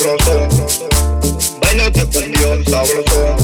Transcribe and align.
sabroso. 0.00 0.48
Bailate 1.60 2.06
cumbión 2.06 2.64
sabroso. 2.64 3.39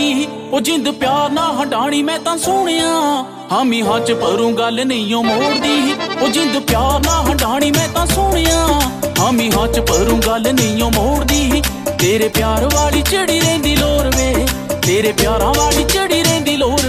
ਅੱਗੇ 0.00 0.14
ਬੋਲਦੀ 0.16 0.26
ਉਹ 0.52 0.60
ਜਿੰਦ 0.60 0.90
ਪਿਆਰ 0.90 1.30
ਨਾ 1.30 1.42
ਹਟਾਣੀ 1.62 2.02
ਮੈਂ 2.02 2.18
ਤਾਂ 2.18 2.36
ਸੋਹਣਿਆ 2.38 3.24
ਹਾਮੀ 3.52 3.80
ਹੱਥ 3.82 4.10
ਭਰੂ 4.12 4.50
ਗੱਲ 4.50 4.84
ਨਹੀਂ 4.86 5.14
ਓ 5.14 5.22
ਮੋੜਦੀ। 5.22 5.94
ਉਹ 6.22 6.28
ਜਿੰਦ 6.28 6.58
ਪਿਆਰ 6.58 7.00
ਨਾ 7.00 7.20
ਹਟਾਣੀ 7.22 7.70
ਮੈਂ 7.70 7.88
ਤਾਂ 7.88 8.06
ਸੋਹਣਿਆ 8.06 8.66
ਹਾਮੀ 9.18 9.50
ਹੱਥ 9.50 9.80
ਭਰੂ 9.80 10.16
ਗੱਲ 10.26 10.52
ਨਹੀਂ 10.52 10.82
ਓ 10.82 10.90
ਮੋੜਦੀ। 10.90 11.62
ਤੇਰੇ 11.98 12.28
ਪਿਆਰ 12.28 12.64
ਵਾਲੀ 12.74 13.02
ਚੜੀ 13.02 13.40
ਰਹਿੰਦੀ 13.40 13.74
ਲੋਰ 13.76 14.10
ਵੇ। 14.16 14.46
ਤੇਰੇ 14.86 15.12
ਪਿਆਰਾਂ 15.12 15.52
ਵਾਲੀ 15.56 15.84
ਚੜੀ 15.84 16.22
ਰਹਿੰਦੀ 16.22 16.56
ਲੋਰ 16.56 16.79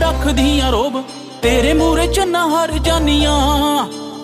ਰੱਖਦੀਆਂ 0.00 0.72
ਰੋਬ, 0.72 1.02
ਤੇਰੇ 1.42 1.72
ਮੂਰੇ 1.72 2.06
ਚੰਨਾ 2.06 2.46
ਹਰ 2.48 2.78
ਜਾਨੀਆਂ। 2.78 3.38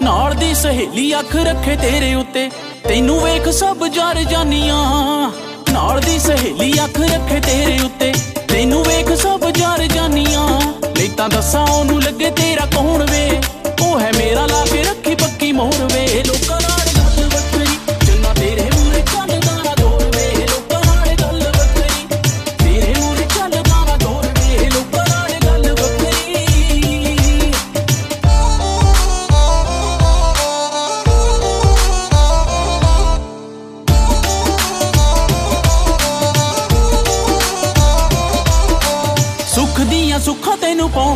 ਨਾਲ 0.02 0.34
ਦੀ 0.34 0.54
ਸਹੇਲੀ 0.54 1.18
ਅੱਖ 1.18 1.36
ਰੱਖੇ 1.36 1.76
ਤੇਰੇ 1.76 2.14
ਉੱਤੇ, 2.14 2.50
ਤੈਨੂੰ 2.88 3.20
ਵੇਖ 3.20 3.48
ਸਭ 3.48 3.86
ਜਰ 3.86 4.22
ਜਾਨੀਆਂ। 4.22 5.30
ਨਾਲ 5.72 6.00
ਦੀ 6.00 6.18
ਸਹੇਲੀ 6.18 6.72
ਅੱਖ 6.84 7.00
ਰੱਖੇ 7.00 7.40
ਤੇਰੇ 7.40 7.78
ਉੱਤੇ, 7.84 8.12
ਤੈਨੂੰ 8.48 8.82
ਵੇਖ 8.82 9.12
ਸਭ 9.12 9.50
ਜਰ 9.50 9.86
ਜਾਨੀਆਂ। 9.86 10.60
ਨਹੀਂ 10.96 11.10
ਤਾਂ 11.10 11.28
ਦੱਸਾਂ 11.28 11.66
ਉਹਨੂੰ 11.66 12.02
ਲੱਗੇ 12.02 12.30
ਤੇਰਾ 12.30 12.66
ਕੌਣ 12.66 13.06
ਵੇ? 13.10 13.40
ਉਹ 13.80 14.00
ਹੈ 14.00 14.10
ਮੇਰਾ 14.18 14.46
ਲਾ 14.46 14.64
ਕੇ 14.64 14.82
ਰੱਖੀ 14.82 15.14
ਪੱਕੀ 15.14 15.52
ਮੋਹਰ 15.52 15.84
ਵੇ। 15.92 16.22
ਲੋਕਾਂ 16.26 16.59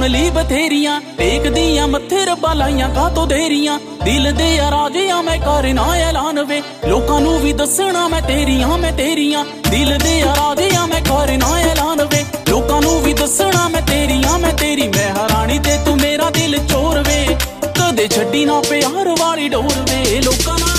ਲਈ 0.08 0.30
ਬਥੇਰੀਆਂ 0.30 1.00
ਟੇਕਦੀਆਂ 1.18 1.86
ਮੱਥੇ 1.88 2.24
ਰੱਬਾ 2.24 2.52
ਲਾਈਆਂ 2.54 2.88
ਕਾ 2.88 3.08
ਤੋ 3.08 3.24
ਦੇਰੀਆਂ। 3.26 3.78
ਦਿਲ 4.04 4.32
ਦੇ 4.32 4.56
ਰਾਜਿਆਂ 4.70 5.22
ਮੈਂ 5.22 5.36
ਕਰਨਾ 5.38 5.84
ਐਲਾਨ 5.98 6.42
ਵੇ, 6.44 6.60
ਲੋਕਾਂ 6.88 7.20
ਨੂੰ 7.20 7.38
ਵੀ 7.40 7.52
ਦੱਸਣਾ 7.52 8.06
ਮੈਂ 8.08 8.20
ਤੇਰੀਆਂ 8.22 8.78
ਮੈਂ 8.78 8.92
ਤੇਰੀਆਂ। 8.92 9.44
ਦਿਲ 9.70 9.96
ਦੇ 9.98 10.20
ਰਾਜਿਆਂ 10.22 10.86
ਮੈਂ 10.86 11.00
ਕਰਨਾ 11.00 11.56
ਐਲਾਨ 11.60 12.04
ਵੇ, 12.04 12.24
ਲੋਕਾਂ 12.48 12.80
ਨੂੰ 12.82 13.00
ਵੀ 13.02 13.12
ਦੱਸਣਾ 13.12 13.68
ਮੈਂ 13.68 13.82
ਤੇਰੀਆਂ, 13.82 14.38
ਮੈਂ 14.38 14.52
ਤੇਰੀ 14.52 14.88
ਮੈਂ 14.88 15.10
ਹਰਾਣੀ 15.14 15.58
ਤੇ 15.58 15.78
ਤੂੰ 15.84 15.96
ਮੇਰਾ 15.96 16.30
ਦਿਲ 16.30 16.58
ਚੋਰ 16.66 17.02
ਵੇ। 17.02 17.36
ਕਦੇ 17.78 18.08
ਛੱਡੀ 18.08 18.44
ਨਾ 18.44 18.60
ਪਿਆਰ 18.60 19.14
ਵਾਲੀ 19.20 19.48
ਡੋਰ 19.48 19.74
ਵੇ, 19.90 20.20
ਲੋਕਾਂ 20.20 20.58
ਨਾਲ 20.58 20.73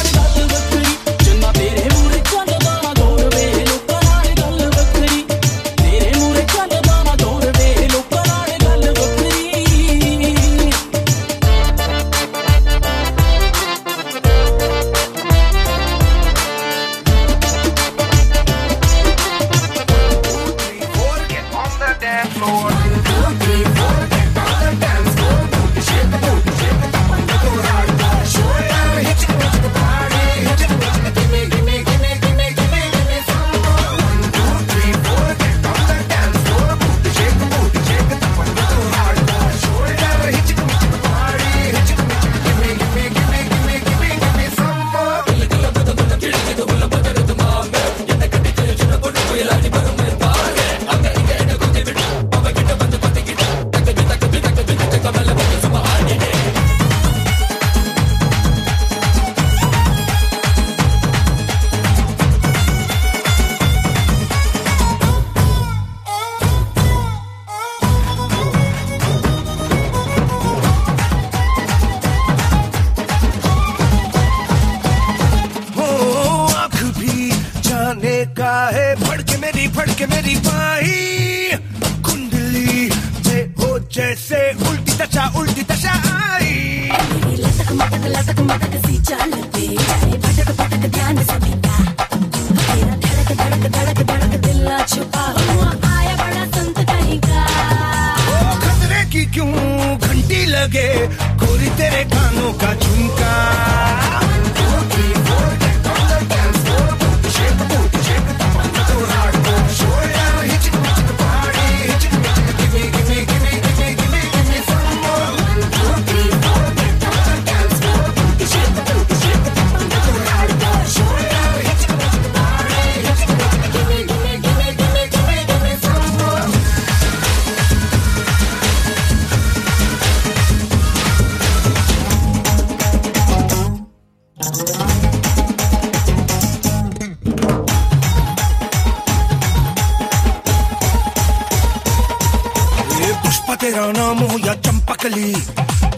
चंपकली 145.06 145.34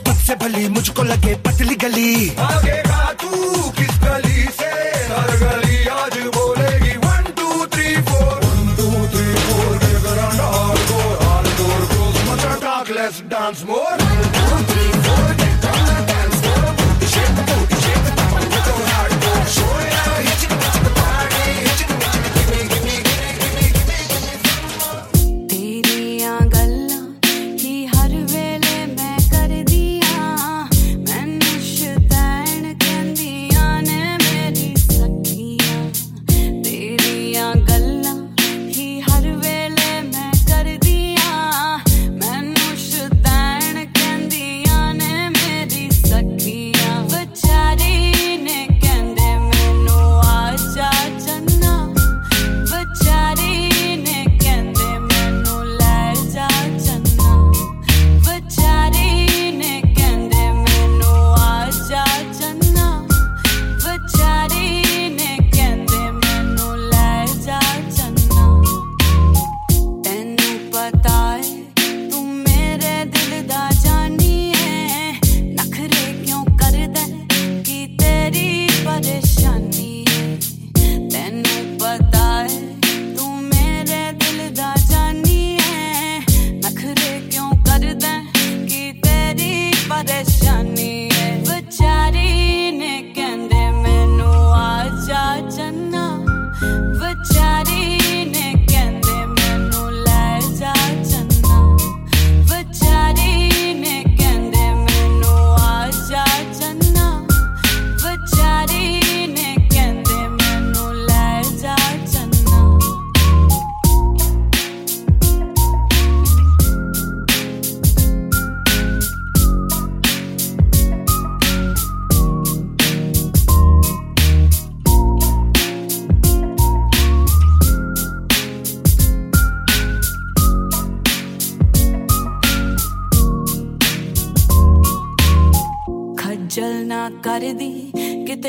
तुझसे 0.04 0.36
भली, 0.36 0.68
मुझको 0.70 1.04
लगे 1.04 1.36
पतली 1.48 1.76
गली। 1.80 2.30
भागेगा 2.40 3.04
तू 3.22 3.30
किस 3.78 3.96
गली 4.04 4.44
से? 4.60 4.72
हर 5.12 5.31
गली 5.44 5.77
आज 5.88 6.18
बोलेगी 6.36 6.96
one 7.05 7.31
two 7.40 7.66
three 7.72 7.96
four 8.10 8.36
one 8.44 8.75
two 8.77 8.90
three 9.16 9.27
four 9.48 9.75
dance 13.31 13.64
dance 13.64 14.06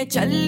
echarle 0.08 0.47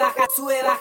Suela, 0.00 0.76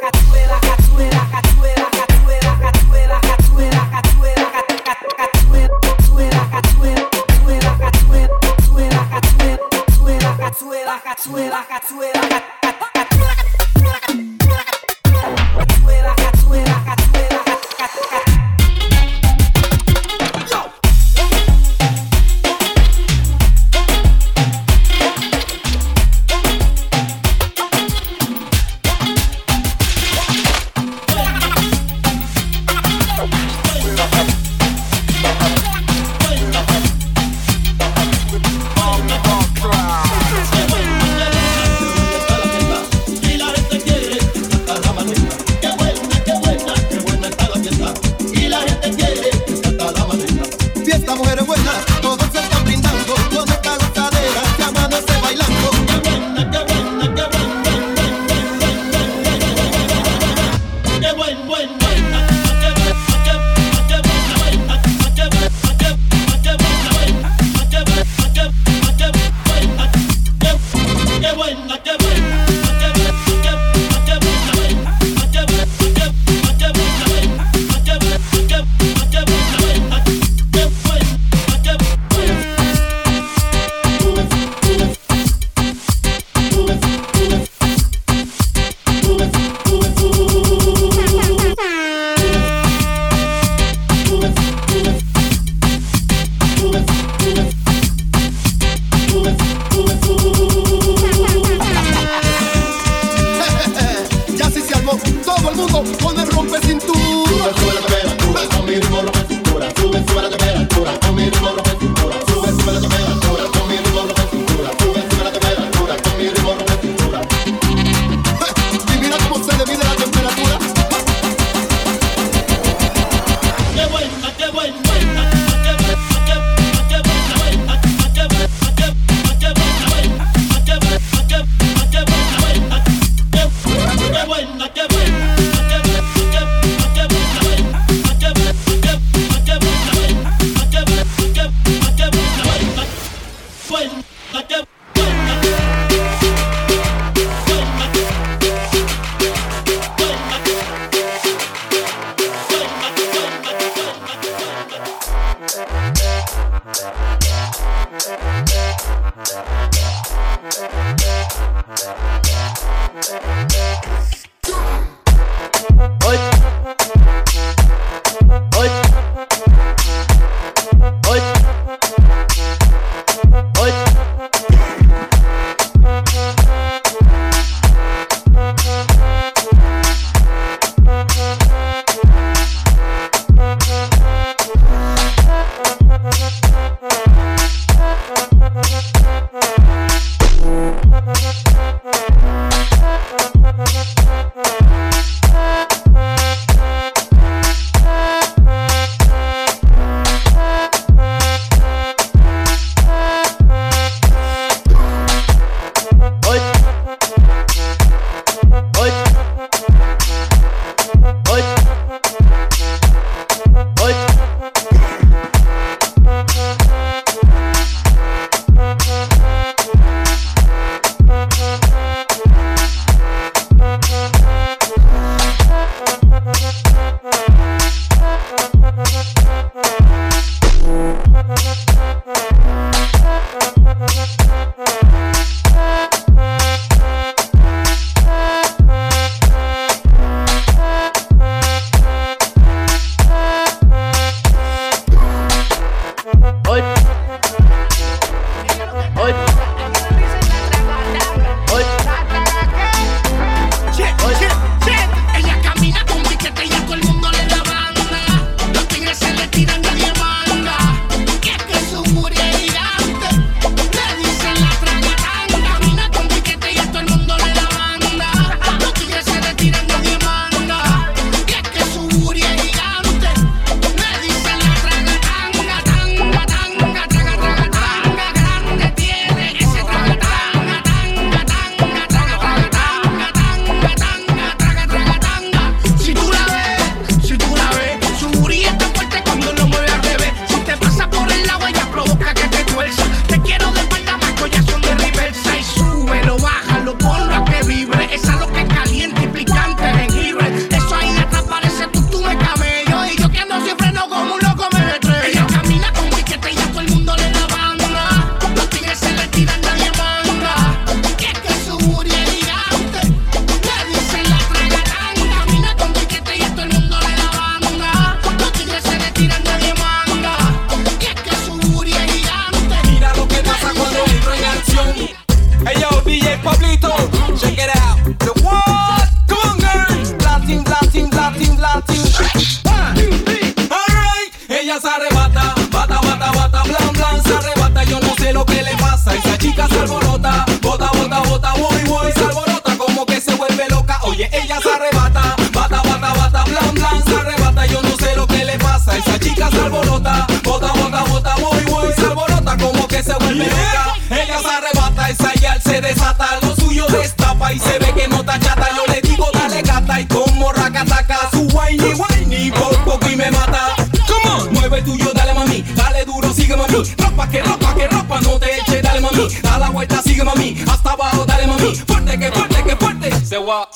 Ella 353.08 354.20
se 354.20 354.30
arrebata, 354.30 354.90
esa 354.90 355.14
yal 355.16 355.42
se 355.42 355.62
desata, 355.62 356.20
lo 356.22 356.36
suyo 356.36 356.66
destapa 356.68 357.34
y 357.34 357.40
se 357.40 357.60
ve 357.60 357.74
que 357.74 357.88
no 357.88 358.00
está. 358.00 358.20
Yo 358.20 358.66
le 358.74 358.82
digo 358.82 359.08
dale 359.14 359.42
gata 359.42 359.80
y 359.80 359.86
como 359.88 360.32
racataca, 360.32 361.10
su 361.12 361.28
whiny 361.28 361.74
whiny 361.74 362.32
por 362.32 362.56
poco 362.64 362.90
y 362.90 362.96
me 362.96 363.10
mata. 363.12 363.56
Come 363.88 364.10
on, 364.22 364.34
mueve 364.34 364.62
tuyo, 364.62 364.92
dale 364.94 365.14
mami, 365.14 365.42
dale 365.56 365.86
duro, 365.86 366.14
sigue 366.14 366.36
mami. 366.36 366.64
Ropa 366.78 367.10
que 367.10 367.22
ropa 367.22 367.56
que 367.56 367.68
ropa, 367.68 368.02
no 368.02 368.20
te 368.20 368.40
eche, 368.40 368.62
dale 368.62 368.82
mami. 368.82 369.08
Da 369.22 369.40
la 369.40 369.50
vuelta, 369.50 369.82
sigue 369.82 370.04
mami, 370.04 370.44
hasta 370.48 370.72
abajo, 370.72 371.06
dale 371.06 371.28
mami. 371.28 371.56
Fuerte 371.56 372.00
que 372.00 372.12
fuerte 372.12 372.44
que 372.44 372.56
fuerte, 372.56 373.06
se 373.06 373.18
va. 373.18 373.50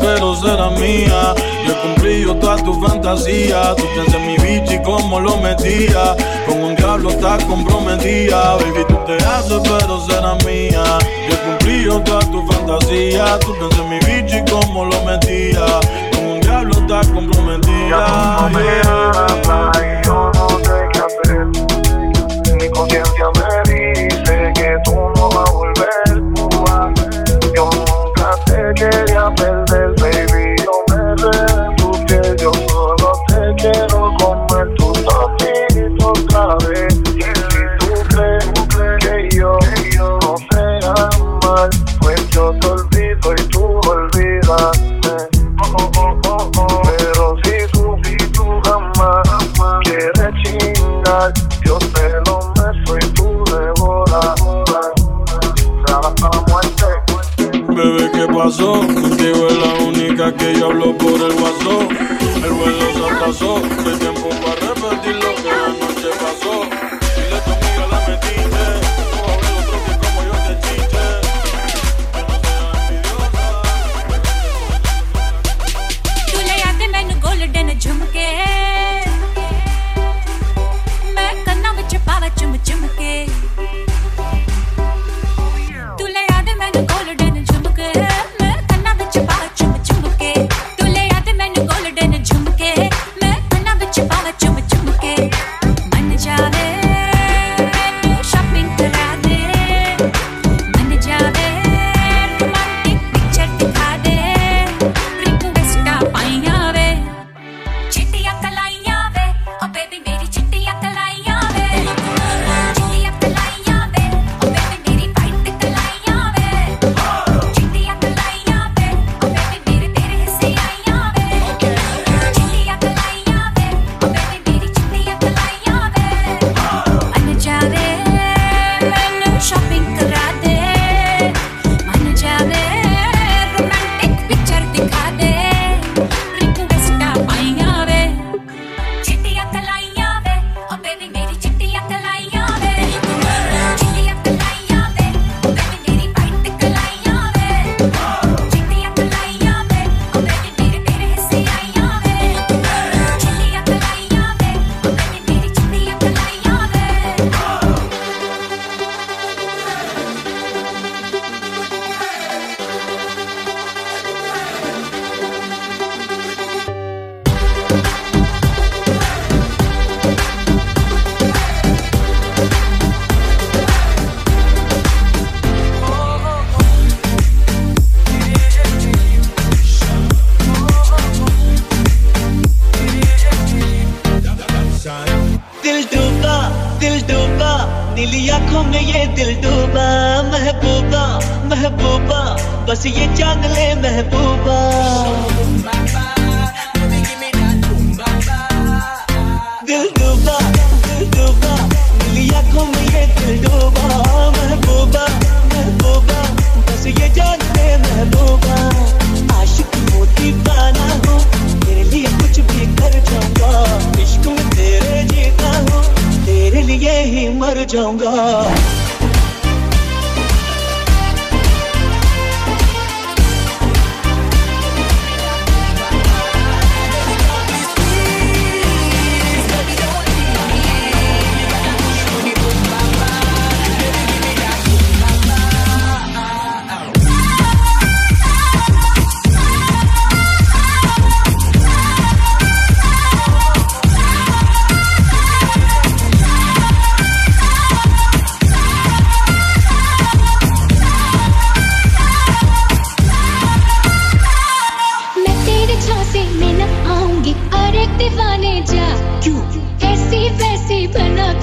pero 0.00 0.34
será 0.36 0.70
mía. 0.70 1.34
Yo 1.66 1.82
cumplí 1.82 2.22
yo 2.22 2.34
toda 2.36 2.56
tu 2.56 2.80
fantasía. 2.80 3.74
Tú 3.76 3.84
pensé 3.94 4.18
mi 4.18 4.36
bicho 4.38 4.74
y 4.74 4.82
cómo 4.82 5.20
lo 5.20 5.36
metía. 5.38 6.16
Con 6.46 6.62
un 6.62 6.76
diablo 6.76 7.10
estás 7.10 7.44
comprometida. 7.44 8.56
Baby, 8.56 8.84
tú 8.88 8.98
te 9.06 9.16
haces, 9.24 9.60
pero 9.62 10.00
será 10.06 10.34
mía. 10.46 10.84
Yo 11.28 11.36
cumplí 11.44 11.84
yo 11.84 12.00
toda 12.00 12.20
tu 12.20 12.46
fantasía. 12.46 13.38
Tú 13.40 13.54
pensé 13.58 13.82
mi 13.84 13.98
bicho 14.00 14.38
y 14.38 14.44
cómo 14.50 14.84
lo 14.84 15.04
metía. 15.04 15.64
Con 16.14 16.26
un 16.26 16.40
diablo 16.40 16.72
estás 16.78 17.08
comprometida. 17.08 18.50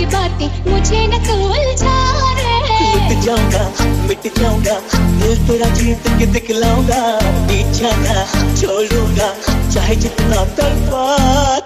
की 0.03 0.09
बातें 0.11 0.71
मुझे 0.71 1.07
न 1.07 1.17
तू 1.25 1.35
जाऊँगा, 3.23 3.63
मिट 4.07 4.23
जाऊँगा, 4.37 4.73
दिल 5.19 5.35
तेरा 5.47 5.69
जीत 5.75 6.07
के 6.19 6.25
दिखलाऊँगा, 6.33 6.99
पीछा 7.47 7.91
ना 8.03 8.25
छोड़ूँगा, 8.59 9.29
चाहे 9.73 9.95
जितना 10.03 10.43
तड़पा, 10.59 11.03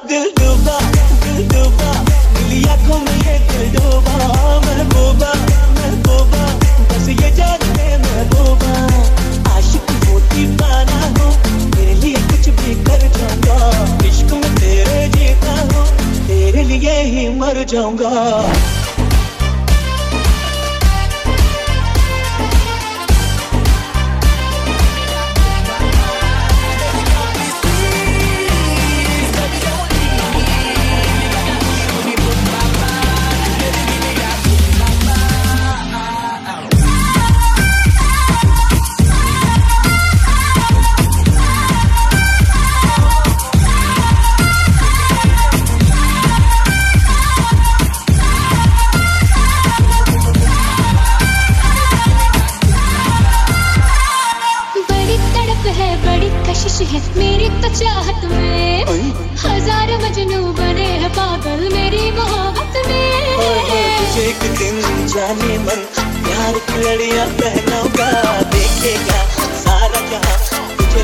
दिल 0.06 0.30
डूबा 0.38 0.78
दिल 1.24 1.48
डूबा, 1.50 1.92
दिल 2.38 2.70
आँखों 2.70 3.00
में 3.00 3.18
ये 3.18 3.40
दिल 3.50 3.74
डूबा, 3.74 4.16
महबूबा 4.66 5.34
महबूबा, 5.78 6.46
बस 6.92 7.10
ये 7.10 7.32
जाते 7.36 7.74
में 7.74 7.98
महबूबा। 8.06 8.74
आशिक 9.56 9.92
होती 10.10 10.46
पाना 10.62 11.02
हूँ, 11.18 11.34
मेरे 11.76 11.94
लिए 11.96 12.28
कुछ 12.30 12.50
भी 12.62 12.76
कर 12.86 13.10
जाऊँगा। 13.18 13.97
लिए 16.64 17.02
ही 17.02 17.28
मर 17.30 17.64
जाऊँगा। 17.64 18.87
है 56.90 57.00
मेरी 57.18 57.48
तो 57.62 57.70
चाहत 57.76 58.26
में। 58.32 58.86
हज़ार 59.44 59.92
मजनू 60.04 60.42
बने 60.60 60.90
हैं 61.02 61.10
पागल 61.14 61.68
मेरी 61.74 62.12
मोहब्बत 62.20 62.74
में। 62.88 63.06
एक 64.20 64.44
दिन 64.60 64.78
जाने 65.08 65.58
मन 65.66 65.84
प्यार 65.98 66.60
की 66.68 66.78
लड़ियाँ 66.84 67.28
पहनूँगा 67.40 68.10
देखेगा 68.54 69.20
सारा 69.64 70.02
जहाँ 70.12 70.38
तुझे 70.78 71.04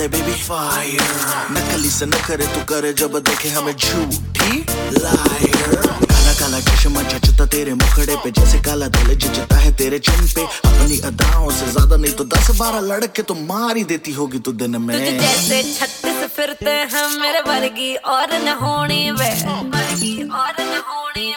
दे 0.00 0.06
बेबी 0.08 0.32
फायर 0.42 1.08
नकली 1.52 1.90
से 1.90 2.06
न 2.06 2.18
करे 2.26 2.46
तू 2.52 2.60
करे 2.68 2.92
जब 3.00 3.16
देखे 3.20 3.48
हमें 3.52 3.72
झूठी 3.72 4.52
लायर 4.96 5.76
काला 5.76 6.32
काला 6.40 6.60
चश्मा 6.68 7.02
जचता 7.02 7.46
तेरे 7.52 7.74
मुखड़े 7.74 8.16
पे, 8.24 8.30
जैसे 8.30 8.58
काला 8.64 8.86
दिल 8.96 9.14
जचता 9.14 9.56
है 9.56 9.72
तेरे 9.76 9.98
चिन 9.98 10.26
पे. 10.34 10.44
अपनी 10.68 10.98
अदाओं 11.08 11.50
से 11.50 11.66
ज़्यादा 11.72 11.96
नहीं 11.96 12.12
तो 12.16 12.24
दस 12.32 12.50
बारह 12.58 12.80
लड़के 12.88 13.22
तो 13.28 13.34
मार 13.50 13.76
ही 13.76 13.84
देती 13.92 14.12
होगी 14.12 14.38
तू 14.40 14.52
दिन 14.62 14.80
में. 14.80 14.96
तुझे 14.96 15.12
जैसे 15.18 15.62
छत्तीस 15.74 16.24
फिरते 16.36 16.76
हैं 16.94 17.06
मेरे 17.20 17.40
वर्गी, 17.50 17.94
और 18.14 18.32
न 18.44 18.56
होनी 18.62 19.02
वे. 19.20 19.30
और 19.30 20.56
न 20.64 20.82
होनी 20.88 21.28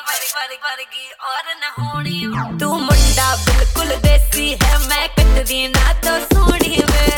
वर्गी 0.64 1.08
और 1.32 1.46
न 1.62 1.76
होनी। 1.80 2.20
तू 2.60 2.74
मुंडा 2.88 3.36
बिल्कुल 3.46 3.96
देसी 4.08 4.50
है, 4.64 4.78
मैं 4.88 5.08
कटदी 5.20 5.68
ना 5.76 5.92
तो 6.06 6.20
सोनी 6.26 6.78
वे. 6.92 7.12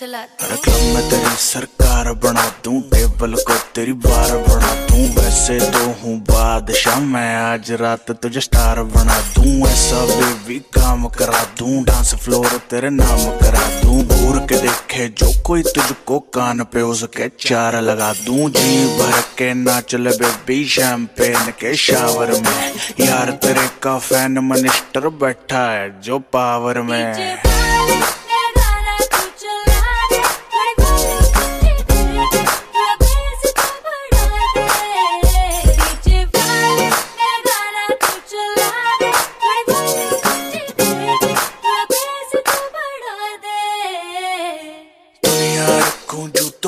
गाना 0.00 0.22
चला 0.22 0.22
तो। 0.22 0.56
क्लब 0.62 0.94
में 0.94 1.08
तेरी 1.10 1.34
सरकार 1.36 2.12
बना 2.14 2.46
दूँ 2.64 2.80
टेबल 2.82 3.34
को 3.34 3.54
तेरी 3.74 3.92
बार 3.92 4.36
बना 4.38 4.74
दूँ। 4.86 5.06
वैसे 5.16 5.58
तो 5.70 5.84
हूँ 6.00 6.18
बादशाह 6.20 7.00
मैं 7.00 7.34
आज 7.36 7.72
रात 7.72 8.10
तुझे 8.22 8.40
स्टार 8.40 8.82
बना 8.82 9.20
दूँ। 9.34 9.68
ऐसा 9.68 10.04
बेबी 10.06 10.58
काम 10.74 11.06
करा 11.08 11.44
दूँ 11.58 11.82
डांस 11.84 12.14
फ्लोर 12.14 12.46
तेरे 12.70 12.90
नाम 12.90 13.24
करा 13.40 13.66
दूँ। 13.80 14.02
घूर 14.04 14.38
के 14.46 14.60
देखे 14.62 15.08
जो 15.08 15.32
कोई 15.46 15.62
तुझको 15.62 16.18
कान 16.34 16.64
पे 16.64 16.82
उसके 16.82 17.28
चार 17.40 17.80
लगा 17.82 18.12
दूँ। 18.24 18.48
जी 18.50 18.86
भर 18.98 19.20
के 19.38 19.52
नाच 19.54 19.94
ले 19.94 20.10
बेबी 20.10 20.64
शैम्पेन 20.68 21.50
के 21.60 21.74
शावर 21.76 22.32
में। 22.40 23.06
यार 23.06 23.30
तेरे 23.44 23.68
का 23.82 23.98
फ़ैन 23.98 24.38
मिनिस्टर 24.44 25.08
बैठा 25.22 25.70
है 25.70 26.00
जो 26.00 26.18
पावर 26.18 26.80
में 26.82 27.38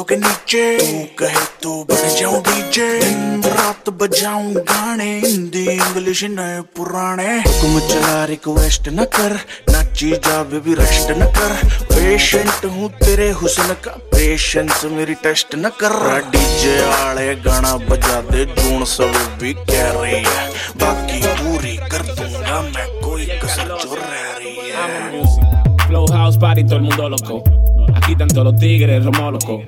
रखूँ 0.02 0.08
जूतों 0.08 0.08
के 0.08 0.16
नीचे। 0.16 0.78
तू 0.78 1.14
कहे 1.18 1.44
तो 1.62 1.84
बन 1.84 2.16
जाऊँ 2.18 2.42
डीजे 2.42 2.98
रात 3.48 3.88
बजाऊं 3.90 4.54
गाने। 4.56 5.20
हिंदी 5.20 5.64
इंग्लिश 5.66 6.24
नए 6.24 6.60
पुराने। 6.76 7.38
हुक्म 7.38 7.80
चला 7.88 8.24
रिक्वेस्ट 8.24 8.88
न 8.88 9.04
कर। 9.04 9.32
नाची 9.70 10.10
जा 10.10 10.42
बेबी 10.42 10.74
रेस्ट 10.74 11.10
न 11.10 11.26
कर। 11.38 11.52
पेशेंट 11.94 12.64
हूँ 12.64 12.88
तेरे 12.90 13.30
हुस्न 13.30 13.74
का। 13.84 13.90
पेशेंस 14.12 14.84
मेरी 14.84 15.14
टेस्ट 15.14 15.54
न 15.54 15.68
कर। 15.82 15.94
डीजे 16.30 16.80
वाले 16.80 17.34
गाना 17.34 17.76
बजा 17.76 18.20
दे 18.30 18.44
जून 18.44 18.84
सब 18.84 19.12
भी 19.40 19.54
कह 19.54 19.90
रही 19.92 20.22
है। 20.24 20.48
बाकी 20.76 21.20
पूरी 21.22 21.76
कर 21.76 22.02
दूँगा 22.02 22.60
मैं 22.62 22.86
कोई 23.00 23.26
कसर 23.26 23.78
जो 23.82 23.94
रह 23.94 24.30
रही 24.38 24.70
है। 24.70 24.80
Flow 25.86 26.06
House 26.10 26.38
Party, 26.38 26.64
todo 26.64 26.76
el 26.76 26.82
mundo 26.82 27.08
loco. 27.08 27.42
Aquí 27.96 28.12
están 28.12 28.28
todos 28.28 28.44
los 28.44 28.60
tigres, 28.60 29.04
romo 29.04 29.30
loco. 29.30 29.62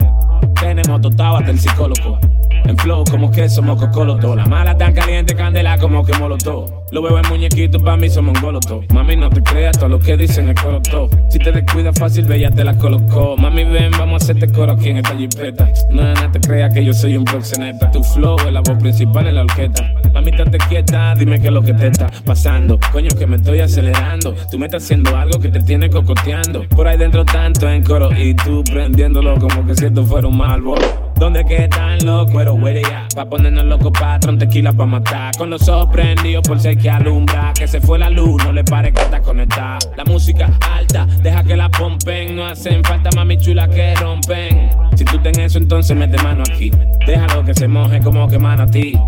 Tenemos 0.64 1.02
tostado 1.02 1.36
hasta 1.36 1.50
el 1.50 1.58
psicólogo. 1.58 2.18
En 2.64 2.78
flow 2.78 3.04
como 3.10 3.30
que 3.30 3.50
somos 3.50 3.78
cocoloto. 3.78 4.34
La 4.34 4.46
mala 4.46 4.74
tan 4.78 4.94
caliente, 4.94 5.36
candela 5.36 5.76
como 5.76 6.04
que 6.06 6.16
molotó. 6.18 6.84
Lo 6.90 7.02
veo 7.02 7.18
en 7.18 7.28
muñequito, 7.28 7.78
pa' 7.78 7.96
mí 7.96 8.08
somos 8.08 8.34
mongoloto. 8.34 8.82
Mami, 8.92 9.16
no 9.16 9.28
te 9.28 9.42
creas 9.42 9.76
todo 9.76 9.88
lo 9.88 9.98
que 9.98 10.16
dicen 10.16 10.48
es 10.48 10.60
coloto. 10.60 11.10
Si 11.28 11.38
te 11.38 11.52
descuidas 11.52 11.98
fácil, 11.98 12.24
bella 12.24 12.50
te 12.50 12.64
la 12.64 12.78
colocó. 12.78 13.36
Mami, 13.36 13.64
ven, 13.64 13.90
vamos 13.98 14.22
a 14.22 14.24
hacerte 14.24 14.50
coro 14.50 14.72
aquí 14.72 14.90
en 14.90 14.98
esta 14.98 15.14
jipeta. 15.14 15.68
No 15.90 16.14
te 16.32 16.40
creas 16.40 16.72
que 16.72 16.84
yo 16.84 16.94
soy 16.94 17.16
un 17.16 17.24
proxeneta. 17.24 17.90
Tu 17.90 18.02
flow 18.02 18.36
es 18.46 18.52
la 18.52 18.60
voz 18.60 18.78
principal 18.78 19.26
en 19.26 19.34
la 19.34 19.42
orquesta. 19.42 19.92
Mami, 20.14 20.30
estate 20.30 20.58
quieta, 20.68 21.14
dime 21.16 21.40
qué 21.40 21.48
es 21.48 21.52
lo 21.52 21.62
que 21.62 21.74
te 21.74 21.88
está 21.88 22.06
pasando. 22.24 22.78
Coño, 22.92 23.10
que 23.18 23.26
me 23.26 23.36
estoy 23.36 23.60
acelerando. 23.60 24.34
Tú 24.50 24.58
me 24.58 24.66
estás 24.66 24.84
haciendo 24.84 25.14
algo 25.16 25.38
que 25.40 25.48
te 25.48 25.60
tiene 25.60 25.90
cocoteando. 25.90 26.66
Por 26.68 26.86
ahí 26.86 26.96
dentro 26.96 27.24
tanto 27.24 27.68
en 27.68 27.82
coro 27.82 28.10
y 28.16 28.34
tú 28.34 28.62
prendiéndolo 28.64 29.34
como 29.38 29.66
que 29.66 29.74
si 29.74 29.86
esto 29.86 30.04
fuera 30.04 30.28
un 30.28 30.36
malvo. 30.54 30.74
¿Dónde 31.16 31.44
que 31.44 31.64
están 31.64 32.04
los 32.04 32.30
cueros, 32.30 32.58
güey, 32.60 32.82
ya? 32.82 33.06
Pa' 33.14 33.24
ponernos 33.24 33.64
locos, 33.64 33.92
patrón, 33.92 34.38
tequila 34.38 34.72
pa' 34.72 34.86
matar. 34.86 35.32
Con 35.36 35.50
los 35.50 35.68
ojos 35.68 35.88
prendidos 35.92 36.46
por 36.46 36.60
ser 36.60 36.76
que 36.76 36.90
alumbra. 36.90 37.52
Que 37.54 37.66
se 37.66 37.80
fue 37.80 37.98
la 37.98 38.10
luz, 38.10 38.42
no 38.44 38.52
le 38.52 38.62
pare 38.64 38.92
que 38.92 39.00
está 39.00 39.20
conectada. 39.20 39.78
La 39.96 40.04
música 40.04 40.50
alta, 40.72 41.06
deja 41.22 41.42
que 41.42 41.56
la 41.56 41.68
pompen. 41.70 42.36
No 42.36 42.46
hacen 42.46 42.82
falta 42.84 43.10
mami 43.16 43.38
chula 43.38 43.68
que 43.68 43.94
rompen. 43.94 44.70
Si 44.96 45.04
tú 45.04 45.18
ten 45.18 45.38
eso, 45.40 45.58
entonces 45.58 45.96
mete 45.96 46.22
mano 46.22 46.42
aquí. 46.48 46.70
Déjalo 47.06 47.44
que 47.44 47.54
se 47.54 47.68
moje 47.68 48.00
como 48.00 48.28
que 48.28 48.38
mano 48.38 48.64
a 48.64 48.66
ti. 48.66 48.98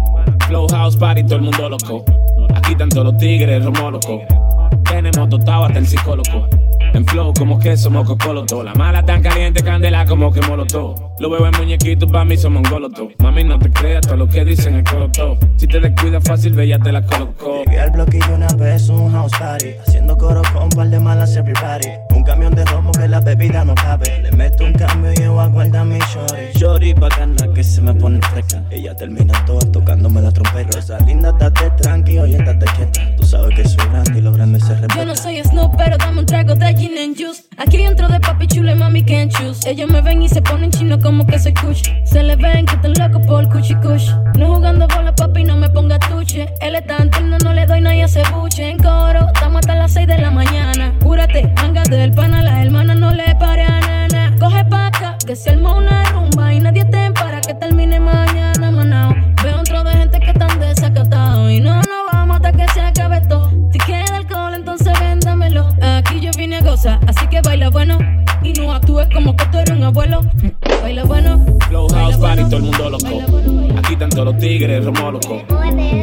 Flow 0.49 0.67
House 0.69 0.97
Party, 0.97 1.25
todo 1.25 1.37
el 1.37 1.43
mundo 1.43 1.69
loco. 1.69 2.05
Aquí 2.55 2.75
todos 2.77 3.05
los 3.05 3.19
tigres, 3.19 3.65
romo 3.65 3.91
loco. 3.91 4.23
Tenemos 4.85 5.29
totado 5.29 5.65
hasta 5.65 5.79
el 5.79 5.87
psicólogo. 5.87 6.49
En 6.97 7.05
flow 7.05 7.35
como 7.35 7.59
queso, 7.59 7.91
moco 7.91 8.17
coloto. 8.17 8.63
La 8.63 8.73
mala 8.75 9.05
tan 9.05 9.21
caliente, 9.21 9.63
candela 9.63 10.07
como 10.07 10.33
que 10.33 10.41
molotó. 10.41 10.95
Lo 11.19 11.31
veo 11.31 11.47
en 11.47 11.53
muñequito, 11.57 12.07
pa' 12.07 12.27
mí 12.27 12.37
somos 12.37 12.69
goloto. 12.69 13.09
Mami, 13.21 13.43
no 13.43 13.59
te 13.59 13.71
creas 13.71 14.07
todo 14.07 14.19
lo 14.19 14.29
que 14.29 14.45
dicen 14.45 14.75
el 14.75 14.85
coloto. 14.85 15.39
Si 15.57 15.67
te 15.67 15.81
descuidas 15.81 16.23
fácil, 16.23 16.53
ve, 16.53 16.69
ya 16.69 16.79
te 16.79 16.93
la 16.93 17.01
colocó. 17.07 17.63
Llegué 17.65 17.81
al 17.81 17.91
bloquillo 17.91 18.35
una 18.35 18.49
vez, 18.59 18.91
un 18.91 19.11
house 19.13 19.33
party. 19.39 19.69
Haciendo 19.87 20.19
coro 20.19 20.43
con 20.53 20.65
un 20.65 20.69
par 20.69 20.91
de 20.91 21.01
malas 21.01 21.35
everybody. 21.35 21.89
Un 22.15 22.23
camión 22.23 22.55
de 22.55 22.67
romo 22.67 22.93
que 22.93 23.09
la 23.09 23.21
bebida 23.21 23.65
no 23.65 23.75
cabe. 23.75 24.21
Le 24.23 24.33
meto 24.33 24.65
un 24.65 24.75
cambio 24.75 25.11
y 25.13 25.23
yo 25.23 25.41
aguarda 25.41 25.85
mi 25.85 25.99
shorty. 25.99 26.59
Shorty 26.59 26.93
bacana 26.93 27.49
que 27.55 27.65
se 27.65 27.81
me 27.81 27.95
pone 27.95 28.21
fresca. 28.21 28.63
Ella 28.71 28.95
termina 28.95 29.33
toda 29.47 29.61
tocándome 29.73 30.21
la 30.21 30.31
trompeta. 30.31 30.79
Esa 30.79 30.99
linda, 31.01 31.33
date 31.33 31.71
tranqui, 31.81 32.19
oye, 32.19 32.37
date 32.37 32.67
quieta. 32.77 33.17
Tú 33.17 33.23
sabes 33.23 33.57
que 33.57 33.67
soy 33.67 33.89
grande 33.89 34.19
y 34.19 34.21
lo 34.21 34.33
grande 34.33 34.61
se 34.61 34.75
repite. 34.75 34.99
Yo 34.99 35.07
no 35.07 35.17
soy 35.17 35.43
Snoop, 35.43 35.77
pero 35.79 35.97
dame 35.97 36.21
un 36.21 36.27
trago 36.27 36.55
de 36.55 36.75
gin 36.75 36.99
and 36.99 37.17
juice. 37.17 37.45
Aquí 37.57 37.81
entro 37.81 38.07
de 38.09 38.21
papi 38.21 38.47
chulo 38.49 38.71
y 38.71 38.75
mami 38.75 39.03
can't 39.03 39.33
choose. 39.33 39.67
Ellos 39.67 39.91
me 39.91 40.03
ven 40.03 40.21
y 40.21 40.29
se 40.29 40.43
ponen 40.43 40.71
chino 40.71 40.99
como 41.07 41.25
que 41.25 41.39
soy 41.39 41.55
kush. 41.55 41.83
Se 42.05 42.23
le 42.23 42.35
ven 42.35 42.67
que 42.67 42.75
están 42.75 42.93
locos 42.99 43.25
por 43.29 43.49
cuchi 43.49 43.77
kush. 43.77 44.11
No 44.37 44.57
jugando 44.57 44.89
bola, 44.89 45.15
papi, 45.15 45.45
no 45.45 45.57
me 45.57 45.69
ponga 45.69 46.01
tuche. 46.01 46.53
Él 46.61 46.75
es 46.75 46.85
tan 46.85 47.11
tierno, 47.11 47.39
no 47.45 47.53
le 47.53 47.65
doy 47.65 47.81
nadie 47.81 48.03
ese 48.03 48.23
buche. 48.35 48.71
En 48.71 48.79
coro, 48.79 49.21
estamos 49.33 49.61
hasta 49.61 49.77
las 49.77 49.93
6 49.93 50.09
de 50.09 50.19
la 50.19 50.33
mañana. 50.33 50.93
Cúrate, 51.01 51.53
manga 51.63 51.85
del 51.85 52.13
pana, 52.13 52.43
la 52.43 52.61
hermana 52.61 52.97
no 52.97 53.13
le 53.13 53.37
pare 53.37 53.63
a 53.63 53.81
nana. 53.81 54.35
Coge 54.41 54.65
paca, 54.65 55.17
que 55.25 55.37
se 55.37 55.51
armó 55.51 55.77
una 55.77 56.03
rumba 56.11 56.53
y 56.53 56.59
nadie 56.59 56.85
te 56.85 57.13
para 57.13 57.41
que 57.41 57.55
termine 57.55 58.01
mañana, 58.01 58.36
Yo 66.67 66.91
a 66.91 67.01
así 67.07 67.29
que 67.29 67.41
baila 67.43 67.71
bueno. 67.71 67.97
Y 68.43 68.53
no 68.55 68.73
actúes 68.73 69.07
como 69.15 69.37
que 69.37 69.47
tú 69.47 69.59
eres 69.59 69.71
un 69.71 69.85
abuelo. 69.85 70.21
Baila 70.83 71.05
bueno. 71.05 71.47
Flow 71.69 71.89
House 71.89 72.17
Party, 72.17 72.43
todo 72.45 72.57
el 72.57 72.63
mundo 72.65 72.91
loco. 72.91 73.79
Aquí 73.79 73.93
están 73.93 74.11
todos 74.11 74.25
los 74.25 74.39
tigres, 74.39 74.85
romo 74.85 75.13
loco. 75.13 75.45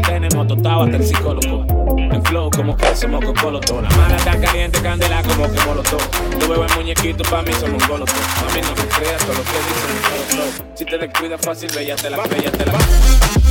Tenemos 0.05 0.47
totado 0.47 0.83
hasta 0.83 0.95
el 0.95 1.03
psicólogo. 1.03 1.65
En 1.97 2.23
flow 2.23 2.49
como 2.49 2.77
queso, 2.77 3.09
moco 3.09 3.33
coloto. 3.33 3.81
La 3.81 3.89
mala 3.89 4.15
tan 4.17 4.39
caliente, 4.39 4.81
candela 4.81 5.21
como 5.23 5.51
que 5.51 5.59
molotó. 5.65 5.97
Lo 6.39 6.47
veo 6.47 6.65
en 6.65 6.75
muñequito, 6.75 7.23
pa' 7.29 7.41
mí 7.41 7.51
somos 7.59 7.85
golotos. 7.85 8.15
Mami, 8.45 8.61
no 8.61 8.73
te 8.73 8.87
creas 8.87 9.21
todo 9.25 9.33
lo 9.33 9.43
que 9.43 9.57
dicen 9.67 10.15
el 10.15 10.23
flow. 10.33 10.67
Si 10.75 10.85
te 10.85 10.97
descuidas 10.97 11.41
fácil, 11.41 11.69
ve, 11.75 11.85
ya 11.87 11.95
te 11.97 12.09
la, 12.09 12.17
ve, 12.23 12.41
ya 12.41 12.51
te 12.51 12.65
la. 12.65 13.42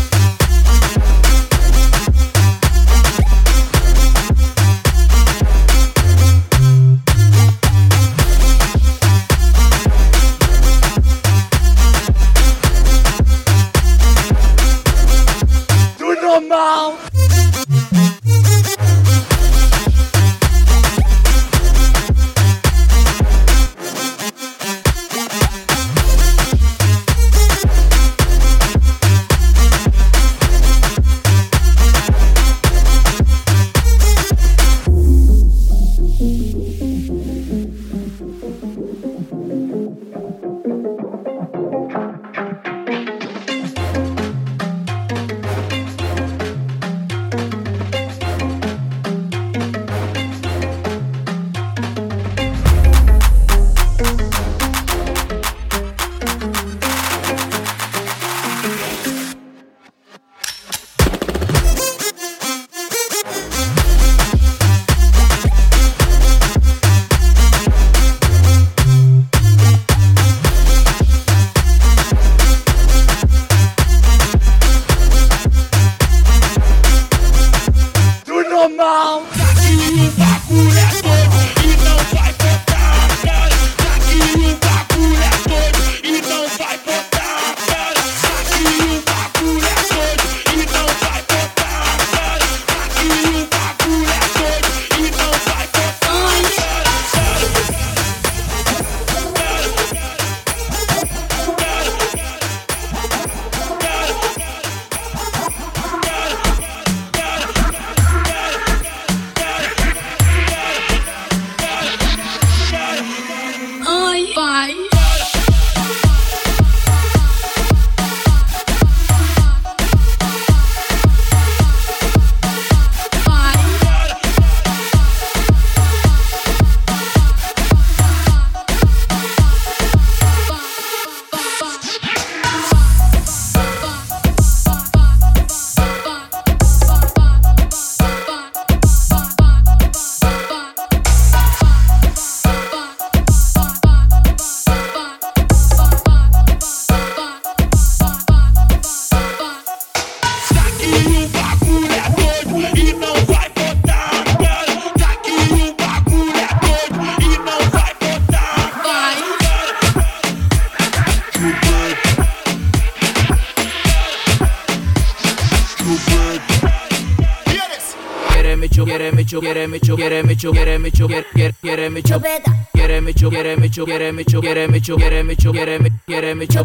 Quiere 174.12 174.12
mi 174.12 174.24
chu, 174.24 174.40
quiere 174.40 174.66
mi 174.68 174.80
chu, 174.80 174.96
quiere 174.96 175.22
mi 175.22 175.36
chu, 175.36 175.50
quiere 175.50 175.78
mi 175.78 175.90
quiere 176.04 176.34
mi 176.34 176.46
chu. 176.46 176.64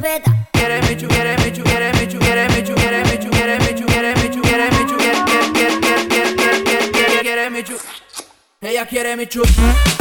Quiere 0.52 0.82
mi 0.82 0.96
chu, 0.98 1.08
quiere 1.08 1.38
mi 1.38 1.52
chu, 1.52 1.62
quiere 1.62 1.92
mi 1.94 2.08
chu, 2.08 2.18
quiere 2.18 2.48
mi 2.50 2.64
chu, 2.64 2.74
quiere 2.74 3.04
mi 3.04 3.18
chu, 3.18 3.30
quiere 3.30 3.58
mi 3.60 3.74
chu, 3.74 3.86
quiere 3.86 4.14
mi 4.16 4.30
chu, 4.30 4.40
quiere 4.42 4.70
mi 4.70 4.86
chu, 4.86 4.96
quiere 4.96 5.22
quiere 5.54 5.78
quiere 5.80 6.08
quiere 6.08 6.62
quiere 6.62 6.90
quiere 6.92 7.20
quiere 7.22 7.50
mi 7.50 7.64
chu. 7.64 7.76
Ella 8.60 8.86
quiere 8.86 9.16
mi 9.16 9.28
chu. 9.28 9.97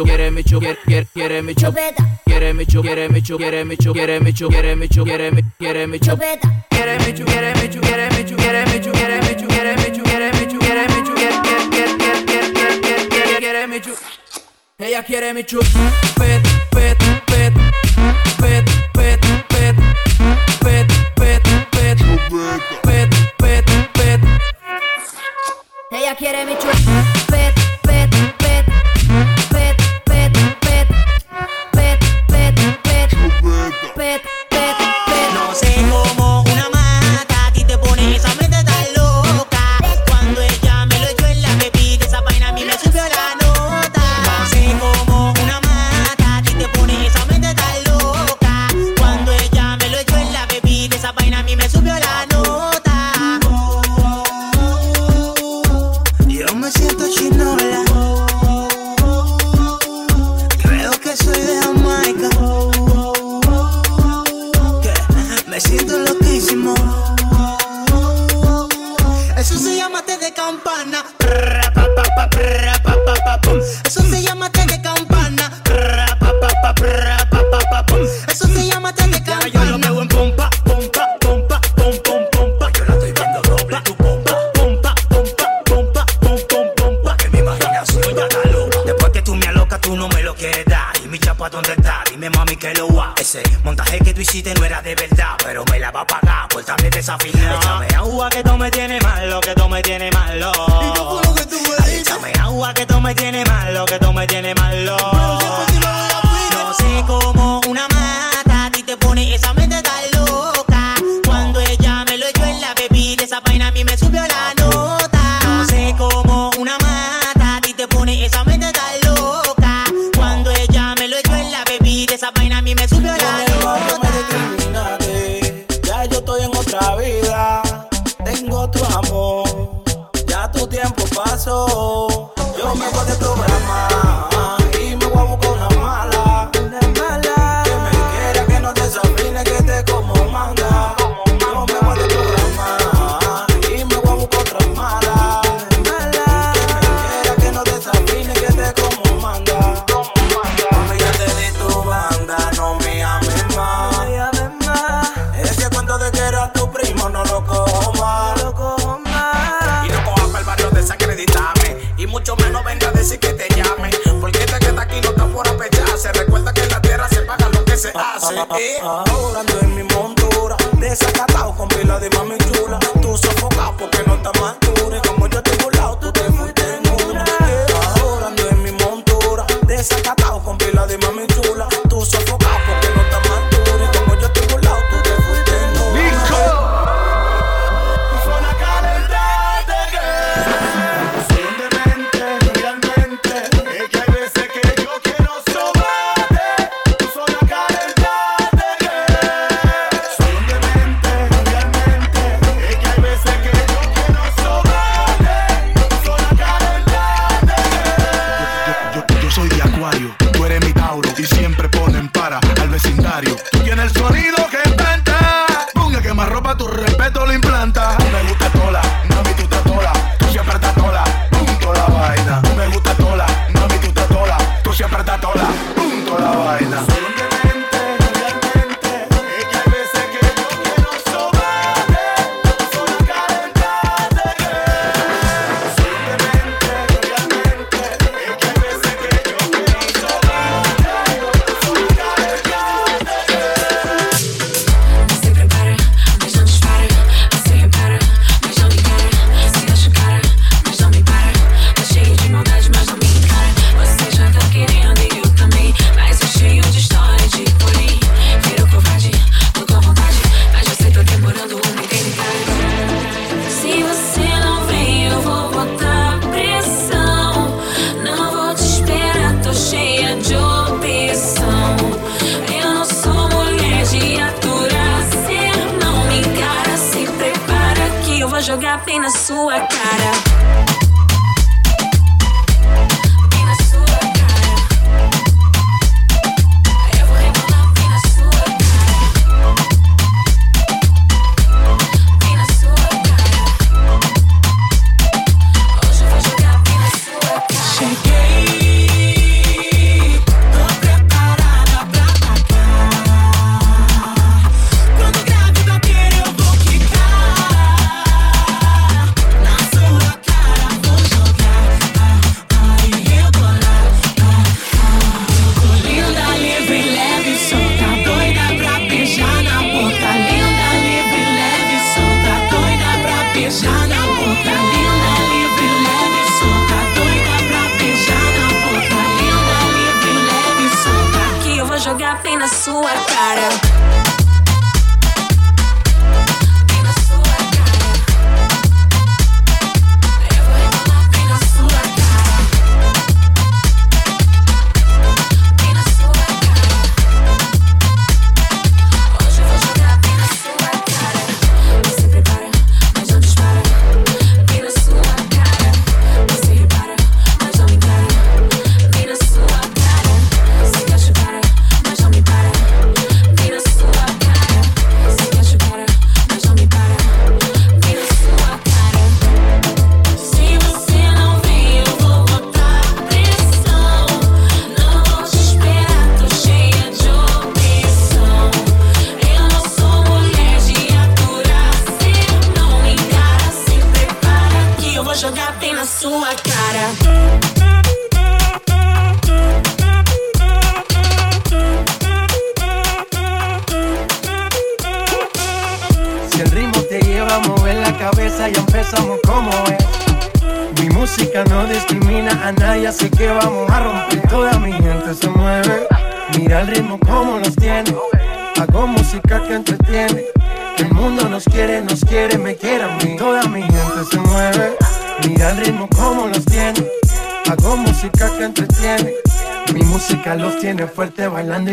quiere 0.00 0.30
mi 0.30 0.42
chup, 0.42 0.64
quiere, 0.84 1.06
quiere 1.12 1.42
mi 1.42 1.54
chup, 1.54 1.76
quiere 2.24 2.52
mi 2.54 2.64
chup, 2.64 2.82
quiere 2.82 3.08
mi 3.08 3.20
quiere 3.20 3.58
mi 3.64 3.74
quiere 3.74 3.74
mi 3.74 3.76
quiere 3.76 4.20
mi 4.20 4.32
chup, 4.32 4.48
quiere 4.50 5.30
mi, 5.30 5.42
quiere 5.58 5.86
mi 5.86 5.98
quiere 5.98 6.24
mi 6.24 6.38
quiere 6.72 6.96
mi 6.96 7.12
quiere 7.12 7.44
mi 7.52 7.68
quiere 7.68 8.08
mi 8.08 8.28
quiere 8.32 8.64
mi 8.64 8.80
quiere 8.80 9.20
mi 9.20 9.34
quiere 9.36 9.76
mi 9.76 10.46
quiere 10.46 10.86
mi 10.88 11.02
quiere 11.02 11.40
quiere 11.42 11.66
quiere 11.70 12.52
quiere 12.52 13.08
quiere 13.08 13.38
quiere 13.38 13.66
mi 13.66 13.80
ella 14.78 15.02
quiere 15.04 15.32
mi 15.32 15.44
pet, 15.44 16.42
pet. 16.70 17.01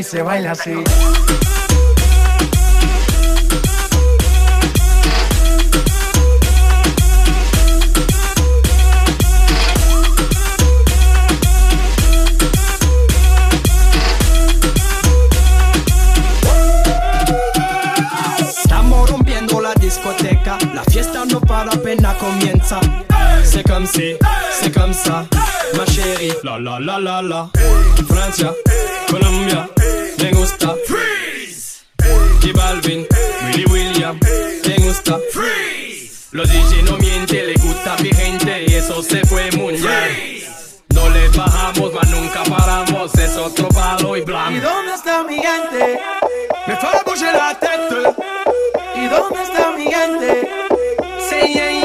Se 0.10 0.24
baila 0.24 0.52
así. 0.54 0.89
DJ 36.64 36.84
no 36.84 36.98
mienten, 36.98 37.48
le 37.48 37.54
gusta 37.56 37.94
a 37.94 37.98
mi 37.98 38.10
gente 38.14 38.66
y 38.68 38.74
eso 38.76 39.02
se 39.02 39.22
fue 39.26 39.50
mundial. 39.52 40.10
No 40.94 41.10
le 41.10 41.28
bajamos, 41.30 41.94
mas 41.94 42.10
nunca 42.10 42.44
paramos, 42.44 43.14
es 43.16 43.38
otro 43.38 43.68
palo 43.70 44.18
y 44.18 44.20
¿Y 44.20 44.24
blanco. 44.24 44.68
dónde 44.68 44.94
está 44.94 45.24
mi 45.24 45.36
gente? 45.36 46.00
Me 46.68 46.76
fue 46.76 46.90
bouger 47.06 47.34
la 47.36 47.58
tête. 47.60 47.96
¿Y 48.96 49.08
dónde 49.08 49.44
está 49.44 49.72
mi 49.78 49.86
gente? 49.86 50.50
Yeah, 51.32 51.70
yeah. 51.72 51.79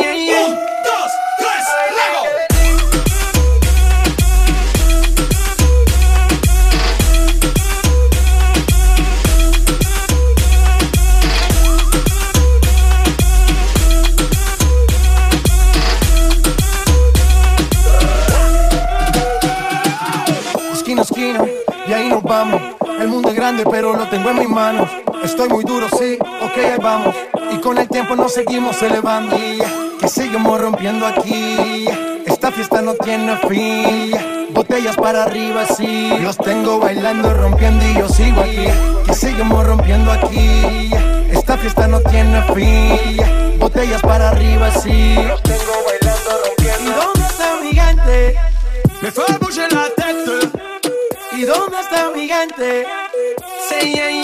Manos. 24.74 24.90
Estoy 25.22 25.48
muy 25.48 25.64
duro, 25.64 25.88
sí, 25.98 26.18
ok, 26.20 26.56
ahí 26.56 26.78
vamos. 26.82 27.14
Y 27.52 27.58
con 27.58 27.78
el 27.78 27.88
tiempo 27.88 28.14
nos 28.16 28.32
seguimos 28.32 28.82
elevando. 28.82 29.36
Que 30.00 30.08
seguimos 30.08 30.60
rompiendo 30.60 31.06
aquí. 31.06 31.86
Esta 32.26 32.52
fiesta 32.52 32.82
no 32.82 32.94
tiene 32.94 33.36
fin. 33.48 34.12
Botellas 34.50 34.96
para 34.96 35.24
arriba, 35.24 35.64
sí. 35.66 36.12
Los 36.20 36.36
tengo 36.36 36.78
bailando, 36.78 37.32
rompiendo 37.32 37.84
y 37.86 37.94
yo 37.94 38.08
sigo 38.08 38.40
aquí. 38.40 38.66
Que 39.06 39.14
seguimos 39.14 39.66
rompiendo 39.66 40.12
aquí. 40.12 40.90
Esta 41.30 41.56
fiesta 41.56 41.88
no 41.88 42.00
tiene 42.00 42.42
fin. 42.54 43.58
Botellas 43.58 44.02
para 44.02 44.30
arriba, 44.30 44.70
sí. 44.70 45.14
Los 45.26 45.42
tengo 45.42 45.72
bailando, 45.86 46.30
rompiendo. 46.44 46.82
¿Y 46.82 46.94
dónde 46.94 47.26
está 47.26 47.56
mi 47.62 47.72
gente? 47.72 48.36
Me 49.00 49.10
fue 49.10 49.24
bouger 49.40 49.72
la 49.72 49.88
tête. 49.96 50.14
¿Y 51.32 51.42
dónde 51.44 51.80
está 51.80 52.10
mi 52.14 52.28
gente? 52.28 52.86
Say 53.68 53.94
yeah, 53.94 54.23